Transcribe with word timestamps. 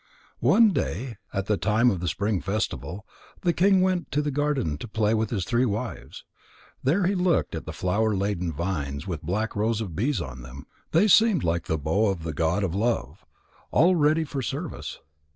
One 0.39 0.71
day 0.73 1.17
at 1.31 1.45
the 1.45 1.57
time 1.57 1.91
of 1.91 1.99
the 1.99 2.07
spring 2.07 2.41
festival, 2.41 3.05
the 3.41 3.53
king 3.53 3.81
went 3.81 4.09
to 4.13 4.23
the 4.23 4.31
garden 4.31 4.79
to 4.79 4.87
play 4.87 5.13
with 5.13 5.29
his 5.29 5.45
three 5.45 5.63
wives. 5.63 6.23
There 6.81 7.05
he 7.05 7.13
looked 7.13 7.53
at 7.53 7.65
the 7.67 7.71
flower 7.71 8.15
laden 8.17 8.51
vines 8.51 9.05
with 9.05 9.21
black 9.21 9.55
rows 9.55 9.79
of 9.79 9.95
bees 9.95 10.19
on 10.19 10.41
them; 10.41 10.65
they 10.91 11.07
seemed 11.07 11.43
like 11.43 11.65
the 11.67 11.77
bow 11.77 12.07
of 12.07 12.23
the 12.23 12.33
god 12.33 12.63
of 12.63 12.73
love, 12.73 13.23
all 13.69 13.95
ready 13.95 14.23
for 14.23 14.41
service. 14.41 14.97